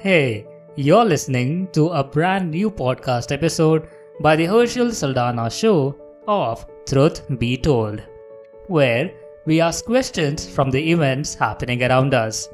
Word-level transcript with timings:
Hey, 0.00 0.46
you're 0.76 1.04
listening 1.04 1.66
to 1.72 1.88
a 1.88 2.04
brand 2.04 2.52
new 2.52 2.70
podcast 2.70 3.32
episode 3.32 3.88
by 4.20 4.36
the 4.36 4.44
Herschelle 4.44 4.92
Saldanha 4.98 5.50
show 5.50 5.96
of 6.28 6.64
Truth 6.86 7.22
Be 7.40 7.56
Told, 7.56 8.04
where 8.68 9.10
we 9.44 9.60
ask 9.60 9.84
questions 9.84 10.48
from 10.48 10.70
the 10.70 10.92
events 10.92 11.34
happening 11.34 11.82
around 11.82 12.14
us. 12.14 12.48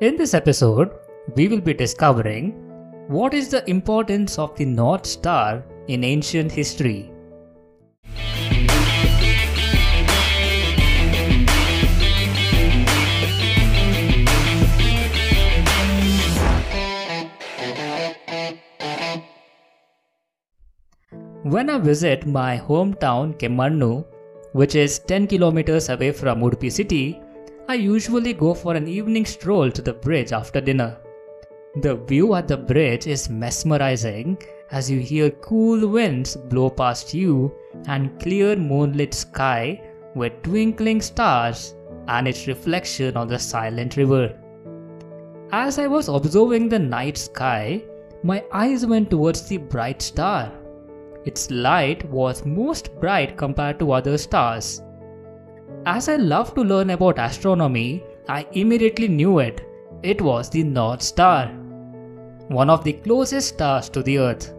In 0.00 0.16
this 0.16 0.32
episode, 0.32 0.92
we 1.34 1.46
will 1.46 1.60
be 1.60 1.74
discovering 1.74 2.52
what 3.08 3.34
is 3.34 3.50
the 3.50 3.68
importance 3.68 4.38
of 4.38 4.56
the 4.56 4.64
North 4.64 5.04
Star 5.04 5.62
in 5.88 6.04
ancient 6.04 6.50
history. 6.50 7.12
When 21.54 21.70
I 21.70 21.78
visit 21.78 22.26
my 22.26 22.58
hometown 22.58 23.38
Kemmannu, 23.38 24.04
which 24.50 24.74
is 24.74 24.98
10 24.98 25.28
kilometers 25.28 25.88
away 25.90 26.10
from 26.10 26.40
Udupi 26.40 26.72
city, 26.72 27.22
I 27.68 27.74
usually 27.74 28.32
go 28.32 28.52
for 28.52 28.74
an 28.74 28.88
evening 28.88 29.24
stroll 29.24 29.70
to 29.70 29.80
the 29.80 29.92
bridge 29.92 30.32
after 30.32 30.60
dinner. 30.60 30.96
The 31.82 31.94
view 31.94 32.34
at 32.34 32.48
the 32.48 32.56
bridge 32.56 33.06
is 33.06 33.30
mesmerizing 33.30 34.38
as 34.72 34.90
you 34.90 34.98
hear 34.98 35.30
cool 35.30 35.86
winds 35.86 36.34
blow 36.34 36.68
past 36.68 37.14
you 37.14 37.54
and 37.86 38.18
clear 38.18 38.56
moonlit 38.56 39.14
sky 39.14 39.80
with 40.16 40.42
twinkling 40.42 41.00
stars 41.00 41.76
and 42.08 42.26
its 42.26 42.48
reflection 42.48 43.16
on 43.16 43.28
the 43.28 43.38
silent 43.38 43.96
river. 43.96 44.36
As 45.52 45.78
I 45.78 45.86
was 45.86 46.08
observing 46.08 46.70
the 46.70 46.80
night 46.80 47.16
sky, 47.16 47.84
my 48.24 48.44
eyes 48.50 48.84
went 48.84 49.10
towards 49.10 49.46
the 49.48 49.58
bright 49.58 50.02
star 50.02 50.52
its 51.26 51.50
light 51.50 52.08
was 52.08 52.46
most 52.46 52.98
bright 52.98 53.36
compared 53.36 53.78
to 53.80 53.92
other 53.92 54.16
stars. 54.16 54.82
As 55.84 56.08
I 56.08 56.16
love 56.16 56.54
to 56.54 56.62
learn 56.62 56.90
about 56.90 57.18
astronomy, 57.18 58.02
I 58.28 58.46
immediately 58.52 59.08
knew 59.08 59.40
it. 59.40 59.60
It 60.02 60.20
was 60.20 60.48
the 60.48 60.62
North 60.62 61.02
Star, 61.02 61.48
one 62.48 62.70
of 62.70 62.84
the 62.84 62.94
closest 62.94 63.48
stars 63.48 63.88
to 63.90 64.02
the 64.02 64.18
Earth. 64.18 64.54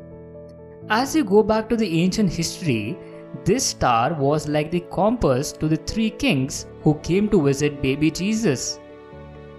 As 0.89 1.15
you 1.15 1.23
go 1.23 1.43
back 1.43 1.67
to 1.69 1.75
the 1.75 2.01
ancient 2.01 2.31
history, 2.31 2.97
this 3.43 3.65
star 3.65 4.13
was 4.13 4.47
like 4.47 4.71
the 4.71 4.85
compass 4.91 5.51
to 5.53 5.67
the 5.67 5.77
three 5.77 6.09
kings 6.09 6.65
who 6.81 6.95
came 6.99 7.29
to 7.29 7.41
visit 7.41 7.81
baby 7.81 8.09
Jesus. 8.09 8.79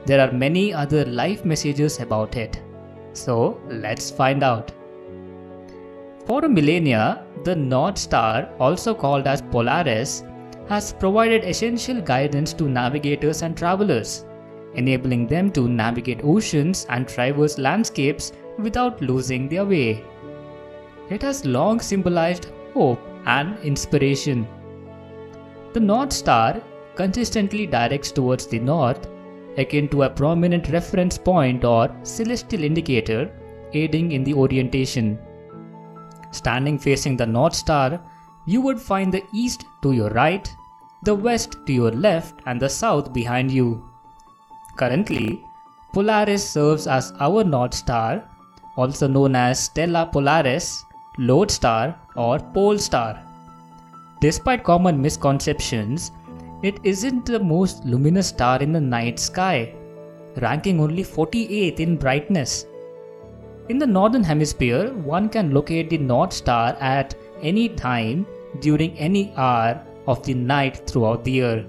There 0.07 0.27
are 0.27 0.33
many 0.33 0.73
other 0.73 1.05
life 1.05 1.45
messages 1.45 2.01
about 2.01 2.37
it. 2.37 2.61
So 3.13 3.61
let's 3.69 4.11
find 4.11 4.43
out. 4.43 4.73
For 6.29 6.43
millennia, 6.43 7.25
the 7.43 7.57
North 7.57 7.97
Star, 7.97 8.51
also 8.61 8.93
called 8.93 9.27
as 9.27 9.41
Polaris, 9.41 10.25
has 10.69 10.93
provided 10.93 11.43
essential 11.43 12.03
guidance 12.03 12.53
to 12.53 12.69
navigators 12.69 13.41
and 13.41 13.57
travelers, 13.57 14.27
enabling 14.75 15.27
them 15.27 15.51
to 15.53 15.67
navigate 15.67 16.21
oceans 16.23 16.85
and 16.91 17.09
traverse 17.09 17.57
landscapes 17.57 18.33
without 18.59 19.01
losing 19.01 19.49
their 19.49 19.65
way. 19.65 20.05
It 21.09 21.23
has 21.23 21.47
long 21.47 21.81
symbolized 21.81 22.49
hope 22.75 23.01
and 23.25 23.59
inspiration. 23.61 24.47
The 25.73 25.81
North 25.81 26.13
Star 26.13 26.61
consistently 26.95 27.67
directs 27.67 28.13
towards 28.13 28.47
the 28.47 28.59
north, 28.59 29.09
akin 29.57 29.89
to 29.89 30.03
a 30.03 30.11
prominent 30.11 30.69
reference 30.69 31.17
point 31.17 31.65
or 31.65 31.89
celestial 32.03 32.65
indicator, 32.65 33.31
aiding 33.73 34.13
in 34.13 34.25
the 34.25 34.35
orientation. 34.35 35.19
Standing 36.31 36.79
facing 36.79 37.17
the 37.17 37.27
North 37.27 37.55
Star, 37.55 38.01
you 38.47 38.61
would 38.61 38.81
find 38.81 39.13
the 39.13 39.25
east 39.33 39.65
to 39.83 39.93
your 39.93 40.11
right, 40.11 40.51
the 41.03 41.15
west 41.15 41.57
to 41.67 41.73
your 41.73 41.91
left, 41.91 42.41
and 42.47 42.61
the 42.61 42.69
south 42.69 43.13
behind 43.13 43.51
you. 43.51 43.85
Currently, 44.77 45.45
Polaris 45.93 46.49
serves 46.49 46.87
as 46.87 47.13
our 47.21 47.45
North 47.45 47.75
Star, 47.75 48.23
also 48.77 49.09
known 49.09 49.35
as 49.35 49.65
Stella 49.65 50.09
Polaris, 50.13 50.85
Lodestar, 51.19 51.97
or 52.17 52.39
Pole 52.39 52.79
Star. 52.79 53.23
Despite 54.21 54.65
common 54.65 55.01
misconceptions, 55.01 56.13
it 56.63 56.79
isn't 56.83 57.27
the 57.27 57.39
most 57.39 57.85
luminous 57.85 58.29
star 58.29 58.61
in 58.61 58.73
the 58.73 58.81
night 58.81 59.19
sky, 59.19 59.75
ranking 60.37 60.81
only 60.81 61.05
48th 61.05 61.81
in 61.81 61.97
brightness. 61.97 62.67
In 63.69 63.79
the 63.79 63.87
northern 63.87 64.25
hemisphere, 64.25 64.95
one 64.95 65.29
can 65.29 65.53
locate 65.53 65.91
the 65.91 65.99
North 65.99 66.33
Star 66.33 66.75
at 66.81 67.15
any 67.43 67.69
time 67.69 68.27
during 68.61 68.97
any 68.97 69.35
hour 69.37 69.85
of 70.07 70.23
the 70.23 70.33
night 70.33 70.87
throughout 70.87 71.23
the 71.23 71.33
year. 71.33 71.67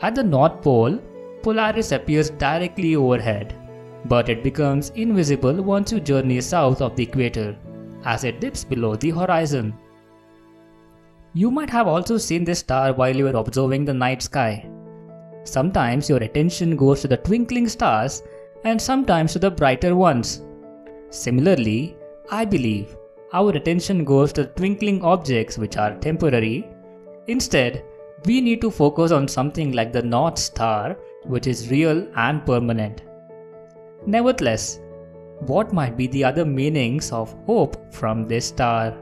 At 0.00 0.14
the 0.14 0.22
North 0.22 0.62
Pole, 0.62 0.98
Polaris 1.42 1.92
appears 1.92 2.30
directly 2.30 2.96
overhead, 2.96 3.54
but 4.06 4.30
it 4.30 4.42
becomes 4.42 4.90
invisible 4.90 5.62
once 5.62 5.92
you 5.92 6.00
journey 6.00 6.40
south 6.40 6.80
of 6.80 6.96
the 6.96 7.02
equator, 7.02 7.54
as 8.06 8.24
it 8.24 8.40
dips 8.40 8.64
below 8.64 8.96
the 8.96 9.10
horizon. 9.10 9.74
You 11.34 11.50
might 11.50 11.68
have 11.68 11.86
also 11.86 12.16
seen 12.16 12.44
this 12.44 12.60
star 12.60 12.94
while 12.94 13.14
you 13.14 13.24
were 13.24 13.36
observing 13.36 13.84
the 13.84 13.92
night 13.92 14.22
sky. 14.22 14.66
Sometimes 15.42 16.08
your 16.08 16.22
attention 16.22 16.76
goes 16.76 17.02
to 17.02 17.08
the 17.08 17.18
twinkling 17.18 17.68
stars 17.68 18.22
and 18.64 18.80
sometimes 18.80 19.34
to 19.34 19.38
the 19.38 19.50
brighter 19.50 19.94
ones. 19.94 20.40
Similarly, 21.10 21.96
I 22.30 22.44
believe 22.44 22.96
our 23.32 23.50
attention 23.50 24.04
goes 24.04 24.32
to 24.34 24.46
twinkling 24.46 25.02
objects 25.02 25.58
which 25.58 25.76
are 25.76 25.98
temporary. 25.98 26.68
Instead, 27.26 27.84
we 28.26 28.40
need 28.40 28.60
to 28.60 28.70
focus 28.70 29.10
on 29.12 29.28
something 29.28 29.72
like 29.72 29.92
the 29.92 30.02
North 30.02 30.38
Star, 30.38 30.96
which 31.24 31.46
is 31.46 31.70
real 31.70 32.06
and 32.16 32.44
permanent. 32.46 33.02
Nevertheless, 34.06 34.80
what 35.40 35.72
might 35.72 35.96
be 35.96 36.06
the 36.06 36.24
other 36.24 36.44
meanings 36.44 37.10
of 37.12 37.34
hope 37.46 37.92
from 37.92 38.26
this 38.26 38.46
star? 38.46 38.96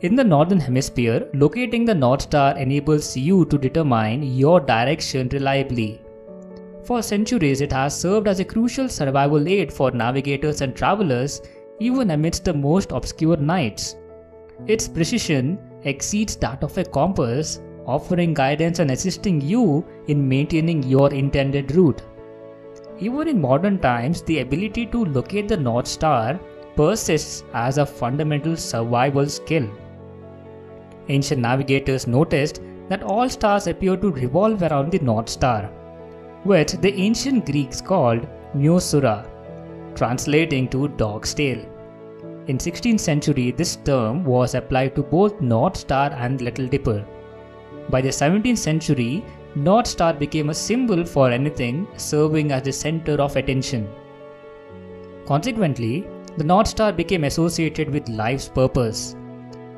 In 0.00 0.16
the 0.16 0.24
Northern 0.24 0.60
Hemisphere, 0.60 1.28
locating 1.34 1.84
the 1.84 1.94
North 1.94 2.22
Star 2.22 2.58
enables 2.58 3.16
you 3.16 3.44
to 3.46 3.56
determine 3.56 4.22
your 4.22 4.60
direction 4.60 5.28
reliably. 5.30 6.00
For 6.84 7.00
centuries, 7.00 7.62
it 7.62 7.72
has 7.72 7.98
served 7.98 8.28
as 8.28 8.40
a 8.40 8.44
crucial 8.44 8.90
survival 8.90 9.48
aid 9.48 9.72
for 9.72 9.90
navigators 9.90 10.60
and 10.60 10.76
travelers, 10.76 11.40
even 11.80 12.10
amidst 12.10 12.44
the 12.44 12.52
most 12.52 12.92
obscure 12.92 13.38
nights. 13.38 13.96
Its 14.66 14.86
precision 14.86 15.58
exceeds 15.84 16.36
that 16.36 16.62
of 16.62 16.76
a 16.76 16.84
compass, 16.84 17.62
offering 17.86 18.34
guidance 18.34 18.80
and 18.80 18.90
assisting 18.90 19.40
you 19.40 19.82
in 20.08 20.28
maintaining 20.28 20.82
your 20.82 21.10
intended 21.10 21.74
route. 21.74 22.02
Even 22.98 23.28
in 23.28 23.40
modern 23.40 23.78
times, 23.78 24.20
the 24.20 24.40
ability 24.40 24.84
to 24.86 25.06
locate 25.06 25.48
the 25.48 25.56
North 25.56 25.86
Star 25.86 26.38
persists 26.76 27.44
as 27.54 27.78
a 27.78 27.86
fundamental 27.86 28.58
survival 28.58 29.26
skill. 29.26 29.66
Ancient 31.08 31.40
navigators 31.40 32.06
noticed 32.06 32.60
that 32.90 33.02
all 33.02 33.28
stars 33.30 33.68
appear 33.68 33.96
to 33.96 34.10
revolve 34.10 34.62
around 34.62 34.92
the 34.92 34.98
North 34.98 35.30
Star 35.30 35.70
which 36.44 36.72
the 36.72 36.94
ancient 36.94 37.46
Greeks 37.46 37.80
called 37.80 38.28
Myosoura, 38.54 39.26
translating 39.94 40.68
to 40.68 40.88
dog's 40.88 41.34
tail. 41.34 41.58
In 42.46 42.58
16th 42.58 43.00
century, 43.00 43.50
this 43.50 43.76
term 43.76 44.24
was 44.24 44.54
applied 44.54 44.94
to 44.96 45.02
both 45.02 45.40
North 45.40 45.76
Star 45.76 46.12
and 46.12 46.40
Little 46.40 46.66
Dipper. 46.66 47.04
By 47.88 48.00
the 48.02 48.10
17th 48.10 48.58
century, 48.58 49.24
North 49.54 49.86
Star 49.86 50.12
became 50.12 50.50
a 50.50 50.54
symbol 50.54 51.04
for 51.04 51.30
anything 51.30 51.86
serving 51.96 52.52
as 52.52 52.62
the 52.62 52.72
center 52.72 53.14
of 53.14 53.36
attention. 53.36 53.88
Consequently, 55.26 56.06
the 56.36 56.44
North 56.44 56.68
Star 56.68 56.92
became 56.92 57.24
associated 57.24 57.88
with 57.88 58.08
life's 58.08 58.48
purpose, 58.48 59.16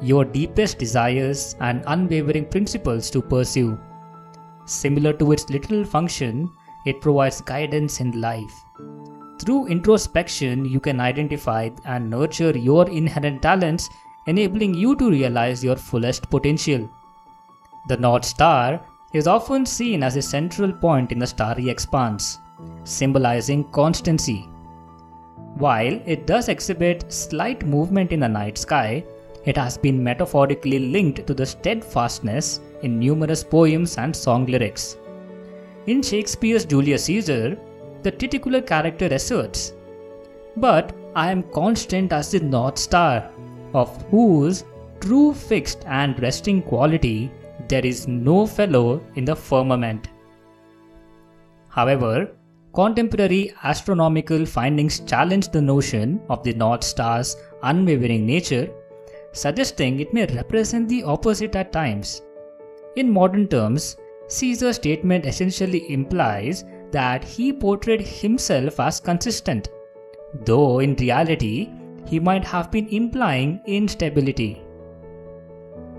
your 0.00 0.24
deepest 0.24 0.78
desires 0.78 1.54
and 1.60 1.84
unwavering 1.86 2.46
principles 2.46 3.10
to 3.10 3.22
pursue. 3.22 3.78
Similar 4.64 5.12
to 5.14 5.32
its 5.32 5.48
literal 5.48 5.84
function, 5.84 6.50
it 6.86 7.00
provides 7.00 7.40
guidance 7.42 8.00
in 8.00 8.20
life. 8.20 8.64
Through 9.38 9.66
introspection, 9.66 10.64
you 10.64 10.80
can 10.80 10.98
identify 10.98 11.68
and 11.84 12.08
nurture 12.08 12.56
your 12.56 12.88
inherent 12.88 13.42
talents, 13.42 13.90
enabling 14.26 14.74
you 14.74 14.96
to 14.96 15.10
realize 15.10 15.62
your 15.62 15.76
fullest 15.76 16.30
potential. 16.30 16.88
The 17.88 17.98
North 17.98 18.24
Star 18.24 18.80
is 19.12 19.26
often 19.26 19.66
seen 19.66 20.02
as 20.02 20.16
a 20.16 20.22
central 20.22 20.72
point 20.72 21.12
in 21.12 21.18
the 21.18 21.26
starry 21.26 21.68
expanse, 21.68 22.38
symbolizing 22.84 23.64
constancy. 23.70 24.48
While 25.56 26.00
it 26.06 26.26
does 26.26 26.48
exhibit 26.48 27.12
slight 27.12 27.64
movement 27.66 28.12
in 28.12 28.20
the 28.20 28.28
night 28.28 28.58
sky, 28.58 29.04
it 29.44 29.56
has 29.56 29.78
been 29.78 30.02
metaphorically 30.02 30.78
linked 30.78 31.26
to 31.26 31.34
the 31.34 31.46
steadfastness 31.46 32.60
in 32.82 32.98
numerous 32.98 33.44
poems 33.44 33.96
and 33.96 34.14
song 34.14 34.46
lyrics. 34.46 34.96
In 35.86 36.02
Shakespeare's 36.02 36.64
Julius 36.64 37.04
Caesar, 37.04 37.56
the 38.02 38.10
titular 38.10 38.60
character 38.60 39.06
asserts. 39.06 39.72
But 40.56 40.92
I 41.14 41.30
am 41.30 41.44
constant 41.44 42.12
as 42.12 42.32
the 42.32 42.40
North 42.40 42.76
Star, 42.76 43.30
of 43.72 44.02
whose 44.10 44.64
true 45.00 45.32
fixed 45.32 45.84
and 45.86 46.20
resting 46.20 46.60
quality 46.60 47.30
there 47.68 47.86
is 47.86 48.08
no 48.08 48.46
fellow 48.46 49.00
in 49.14 49.24
the 49.24 49.36
firmament. 49.36 50.08
However, 51.68 52.32
contemporary 52.74 53.52
astronomical 53.62 54.44
findings 54.44 54.98
challenge 55.00 55.50
the 55.50 55.62
notion 55.62 56.20
of 56.28 56.42
the 56.42 56.54
North 56.54 56.82
Star's 56.82 57.36
unwavering 57.62 58.26
nature, 58.26 58.68
suggesting 59.32 60.00
it 60.00 60.12
may 60.12 60.26
represent 60.26 60.88
the 60.88 61.04
opposite 61.04 61.54
at 61.54 61.72
times. 61.72 62.22
In 62.96 63.08
modern 63.08 63.46
terms, 63.46 63.96
Caesar's 64.28 64.76
statement 64.76 65.24
essentially 65.24 65.90
implies 65.92 66.64
that 66.90 67.22
he 67.22 67.52
portrayed 67.52 68.00
himself 68.00 68.80
as 68.80 69.00
consistent, 69.00 69.68
though 70.44 70.80
in 70.80 70.94
reality, 70.96 71.70
he 72.06 72.18
might 72.18 72.44
have 72.44 72.70
been 72.70 72.88
implying 72.88 73.60
instability. 73.66 74.62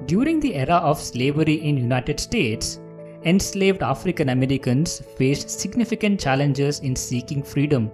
During 0.06 0.40
the 0.40 0.56
era 0.56 0.76
of 0.76 1.00
slavery 1.00 1.56
in 1.56 1.78
United 1.78 2.20
States, 2.20 2.80
enslaved 3.24 3.84
African 3.84 4.30
Americans 4.30 5.02
faced 5.18 5.50
significant 5.50 6.20
challenges 6.20 6.80
in 6.80 6.96
seeking 6.96 7.44
freedom. 7.44 7.92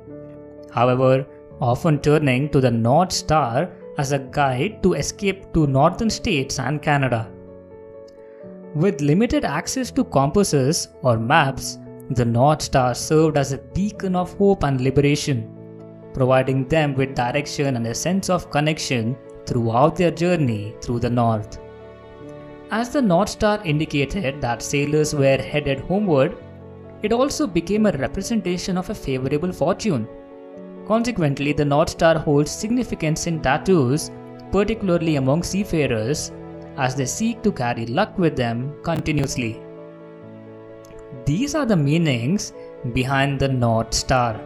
However, 0.71 1.25
often 1.62 2.00
turning 2.00 2.50
to 2.50 2.59
the 2.59 2.71
North 2.71 3.12
Star 3.12 3.71
as 3.97 4.12
a 4.12 4.19
guide 4.19 4.81
to 4.83 4.94
escape 4.94 5.53
to 5.53 5.68
northern 5.68 6.09
states 6.09 6.59
and 6.59 6.81
Canada. 6.81 7.31
With 8.75 9.01
limited 9.01 9.45
access 9.45 9.91
to 9.91 10.03
compasses 10.03 10.87
or 11.03 11.19
maps, 11.19 11.77
the 12.09 12.25
North 12.25 12.63
Star 12.63 12.95
served 12.95 13.37
as 13.37 13.51
a 13.51 13.59
beacon 13.59 14.15
of 14.15 14.33
hope 14.33 14.63
and 14.63 14.81
liberation, 14.81 15.47
providing 16.11 16.67
them 16.67 16.95
with 16.95 17.13
direction 17.13 17.75
and 17.75 17.85
a 17.85 17.93
sense 17.93 18.31
of 18.31 18.49
connection 18.49 19.15
throughout 19.45 19.95
their 19.95 20.09
journey 20.09 20.73
through 20.81 21.01
the 21.01 21.09
North. 21.09 21.59
As 22.71 22.89
the 22.89 23.01
North 23.01 23.29
Star 23.29 23.61
indicated 23.63 24.41
that 24.41 24.63
sailors 24.63 25.13
were 25.13 25.37
headed 25.37 25.81
homeward, 25.81 26.35
it 27.03 27.13
also 27.13 27.45
became 27.45 27.85
a 27.85 27.91
representation 27.91 28.75
of 28.75 28.89
a 28.89 28.95
favorable 28.95 29.51
fortune. 29.51 30.07
Consequently, 30.87 31.53
the 31.53 31.63
North 31.63 31.89
Star 31.89 32.17
holds 32.17 32.49
significance 32.49 33.27
in 33.27 33.39
tattoos, 33.39 34.09
particularly 34.51 35.17
among 35.17 35.43
seafarers, 35.43 36.31
as 36.76 36.94
they 36.94 37.06
seek 37.06 37.43
to 37.43 37.52
carry 37.52 37.87
luck 37.87 38.16
with 38.19 38.37
them 38.37 38.75
continuously. 38.82 39.60
These 41.25 41.55
are 41.55 41.66
the 41.66 41.76
meanings 41.76 42.52
behind 42.93 43.40
the 43.40 43.49
North 43.49 43.93
Star. 43.94 44.40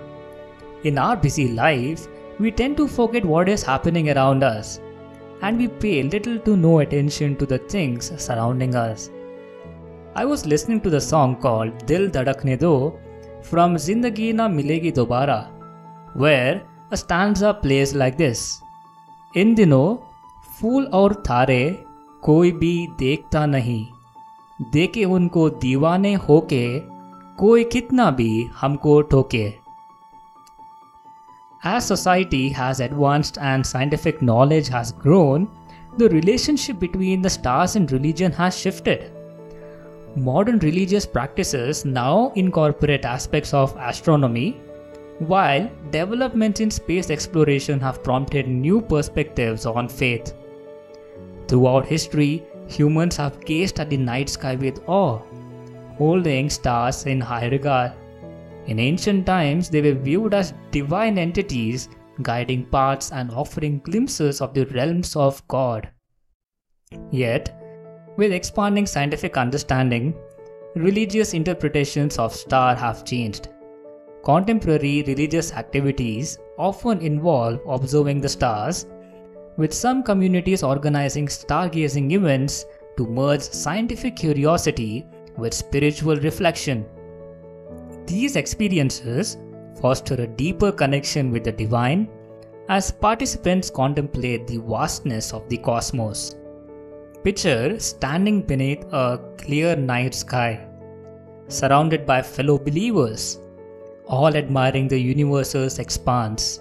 In 0.85 0.99
our 0.99 1.17
busy 1.17 1.49
life, 1.49 2.09
we 2.39 2.51
tend 2.51 2.77
to 2.79 2.89
forget 2.89 3.25
what 3.25 3.49
is 3.49 3.63
happening 3.63 4.11
around 4.11 4.43
us 4.43 4.81
and 5.43 5.59
we 5.59 5.69
pay 5.69 6.03
little 6.03 6.39
to 6.39 6.57
no 6.57 6.81
attention 6.81 7.37
to 7.37 7.47
the 7.47 7.59
things 7.59 8.13
surrounding 8.17 8.75
us. 8.75 9.11
I 10.15 10.25
was 10.25 10.47
listening 10.47 10.81
to 10.83 10.91
the 10.91 11.01
song 11.01 11.37
called 11.37 11.87
Dil 11.87 12.09
Dhadakne 12.09 12.59
Do 12.59 12.99
from 13.43 13.77
Zindagi 13.77 14.35
Na 14.35 14.49
Milegi 14.49 14.93
Dobara, 14.93 15.49
where 16.15 16.63
a 16.91 16.97
stanza 16.97 17.55
plays 17.55 17.95
like 17.95 18.17
this 18.17 18.61
In 19.35 19.55
dino, 19.55 19.99
फूल 20.61 20.85
और 20.95 21.13
थारे 21.29 21.85
कोई 22.27 22.53
भी 22.53 22.89
देखता 22.99 23.47
नहीं 23.47 23.85
देखे 24.73 25.05
उनको 25.05 25.49
दीवाने 25.51 26.15
होके 26.15 26.65
कोई 27.39 27.65
कितना 27.65 28.11
भी 28.11 28.31
हमको 28.61 29.01
ठोके 29.03 29.63
as 31.65 31.87
society 31.87 32.49
has 32.49 32.81
advanced 32.81 33.39
and 33.39 33.65
scientific 33.65 34.21
knowledge 34.21 34.69
has 34.69 34.91
grown, 34.91 35.49
the 35.97 36.09
relationship 36.09 36.81
between 36.81 37.23
the 37.23 37.31
stars 37.31 37.77
and 37.77 37.93
religion 37.93 38.33
has 38.33 38.59
shifted. 38.59 39.13
Modern 40.17 40.59
religious 40.59 41.07
practices 41.07 41.85
now 41.85 42.33
incorporate 42.35 43.05
aspects 43.05 43.55
of 43.55 43.77
astronomy, 43.79 44.61
while 45.21 45.71
developments 45.91 46.61
in 46.61 46.71
space 46.71 47.11
exploration 47.11 47.79
have 47.79 48.03
prompted 48.03 48.49
new 48.49 48.81
perspectives 48.81 49.65
on 49.65 49.89
faith. 49.89 50.35
Throughout 51.48 51.86
history, 51.86 52.44
humans 52.68 53.18
have 53.18 53.44
gazed 53.46 53.80
at 53.80 53.90
the 53.90 53.98
night 53.98 54.30
sky 54.30 54.56
with 54.56 54.82
awe, 54.88 55.20
holding 55.98 56.50
stars 56.50 57.06
in 57.06 57.22
high 57.22 57.48
regard. 57.48 57.94
In 58.66 58.80
ancient 58.80 59.26
times, 59.26 59.70
they 59.70 59.82
were 59.82 59.98
viewed 60.00 60.34
as 60.34 60.54
divine 60.72 61.18
entities 61.18 61.90
guiding 62.22 62.66
paths 62.66 63.12
and 63.12 63.32
offering 63.32 63.80
glimpses 63.80 64.42
of 64.42 64.54
the 64.54 64.66
realms 64.68 65.16
of 65.16 65.48
God. 65.48 65.90
Yet, 67.12 67.54
with 68.18 68.32
expanding 68.32 68.86
scientific 68.86 69.38
understanding, 69.38 70.16
religious 70.76 71.34
interpretations 71.34 72.18
of 72.18 72.34
star 72.34 72.76
have 72.76 73.06
changed. 73.06 73.50
Contemporary 74.24 75.04
religious 75.08 75.54
activities 75.54 76.38
often 76.58 77.00
involve 77.00 77.60
observing 77.68 78.20
the 78.20 78.30
stars, 78.30 78.88
with 79.58 79.74
some 79.74 80.04
communities 80.04 80.64
organizing 80.64 81.28
stargazing 81.28 82.12
events 82.12 82.66
to 82.96 83.06
merge 83.06 83.42
scientific 83.42 84.16
curiosity 84.16 85.06
with 85.36 85.54
spiritual 85.54 86.16
reflection. 86.18 86.86
These 88.06 88.36
experiences 88.36 89.38
foster 89.82 90.16
a 90.16 90.28
deeper 90.28 90.72
connection 90.72 91.32
with 91.32 91.44
the 91.44 91.52
divine 91.52 92.08
as 92.70 92.92
participants 92.92 93.70
contemplate 93.70 94.48
the 94.48 94.58
vastness 94.58 95.34
of 95.34 95.48
the 95.50 95.58
cosmos. 95.58 96.36
Picture 97.24 97.80
standing 97.80 98.42
beneath 98.42 98.86
a 98.92 99.20
clear 99.38 99.76
night 99.76 100.14
sky, 100.14 100.66
surrounded 101.48 102.06
by 102.06 102.22
fellow 102.22 102.58
believers, 102.58 103.40
all 104.06 104.36
admiring 104.36 104.88
the 104.88 105.00
universe's 105.00 105.80
expanse. 105.80 106.60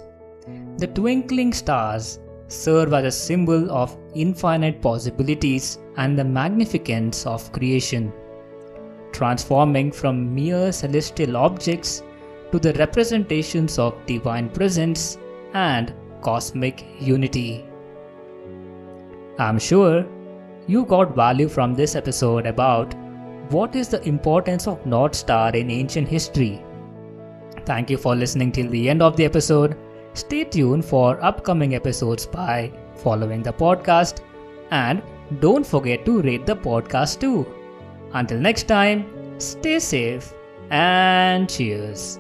The 0.79 0.87
twinkling 0.89 1.53
stars 1.53 2.19
serve 2.49 2.93
as 2.93 3.05
a 3.05 3.11
symbol 3.11 3.71
of 3.71 3.97
infinite 4.15 4.81
possibilities 4.81 5.79
and 5.97 6.19
the 6.19 6.25
magnificence 6.25 7.27
of 7.27 7.51
creation 7.53 8.13
transforming 9.17 9.91
from 9.91 10.35
mere 10.35 10.71
celestial 10.71 11.37
objects 11.37 12.03
to 12.53 12.59
the 12.59 12.73
representations 12.75 13.79
of 13.79 13.95
divine 14.07 14.51
presence 14.51 15.19
and 15.55 15.95
cosmic 16.21 16.85
unity. 17.01 17.65
I'm 19.39 19.59
sure 19.59 20.07
you 20.67 20.85
got 20.85 21.15
value 21.15 21.49
from 21.49 21.75
this 21.75 21.95
episode 21.95 22.47
about 22.47 22.95
what 23.51 23.75
is 23.75 23.89
the 23.89 24.03
importance 24.07 24.67
of 24.67 24.85
North 24.85 25.15
Star 25.15 25.55
in 25.55 25.71
ancient 25.71 26.09
history. 26.09 26.63
Thank 27.65 27.91
you 27.91 27.97
for 27.97 28.15
listening 28.15 28.53
till 28.53 28.69
the 28.69 28.89
end 28.91 29.03
of 29.03 29.17
the 29.17 29.25
episode. 29.25 29.77
Stay 30.17 30.45
tuned 30.45 30.83
for 30.83 31.23
upcoming 31.23 31.75
episodes 31.75 32.25
by 32.25 32.73
following 32.95 33.43
the 33.43 33.53
podcast 33.53 34.21
and 34.71 35.03
don't 35.41 35.67
forget 35.67 36.07
to 36.07 36.23
rate 36.23 36.47
the 36.47 36.57
podcast 36.57 37.21
too. 37.21 37.45
Until 38.15 38.39
next 38.39 38.63
time, 38.63 39.05
stay 39.39 39.79
safe 39.79 40.33
and 40.71 41.51
cheers. 41.51 42.19